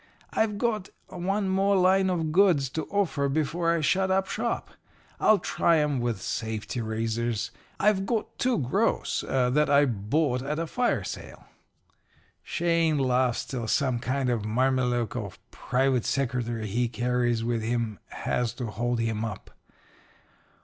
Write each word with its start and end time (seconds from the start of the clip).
I've 0.31 0.57
got 0.57 0.89
one 1.09 1.47
more 1.47 1.75
line 1.75 2.09
of 2.09 2.31
goods 2.31 2.69
to 2.69 2.85
offer 2.85 3.29
before 3.29 3.71
I 3.71 3.81
shut 3.81 4.09
up 4.09 4.25
shop. 4.27 4.71
I'll 5.19 5.37
try 5.37 5.77
'em 5.77 5.99
with 5.99 6.19
safety 6.23 6.81
razors. 6.81 7.51
I've 7.79 8.07
got 8.07 8.39
two 8.39 8.57
gross 8.57 9.21
that 9.21 9.69
I 9.69 9.85
bought 9.85 10.41
at 10.41 10.57
a 10.57 10.65
fire 10.65 11.03
sale.' 11.03 11.45
"Shane 12.41 12.97
laughs 12.97 13.45
till 13.45 13.67
some 13.67 13.99
kind 13.99 14.31
of 14.31 14.43
mameluke 14.43 15.15
or 15.15 15.33
private 15.51 16.05
secretary 16.05 16.65
he 16.65 16.87
carries 16.87 17.43
with 17.43 17.61
him 17.61 17.99
has 18.07 18.53
to 18.53 18.65
hold 18.71 18.97
him 18.99 19.23
up. 19.23 19.51